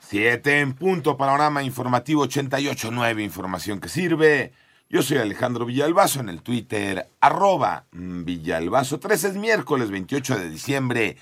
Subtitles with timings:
[0.00, 4.52] 7 en punto, panorama informativo 88.9, información que sirve.
[4.90, 8.98] Yo soy Alejandro Villalbazo en el Twitter, arroba mm, Villalbazo.
[8.98, 11.16] 13 es miércoles 28 de diciembre